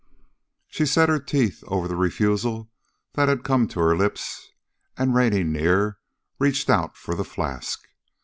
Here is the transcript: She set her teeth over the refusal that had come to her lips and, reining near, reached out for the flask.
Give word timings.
She 0.67 0.87
set 0.87 1.09
her 1.09 1.19
teeth 1.19 1.63
over 1.67 1.87
the 1.87 1.95
refusal 1.95 2.71
that 3.13 3.29
had 3.29 3.43
come 3.43 3.67
to 3.67 3.79
her 3.81 3.95
lips 3.95 4.49
and, 4.97 5.13
reining 5.13 5.51
near, 5.51 5.99
reached 6.39 6.71
out 6.71 6.97
for 6.97 7.13
the 7.13 7.23
flask. 7.23 7.79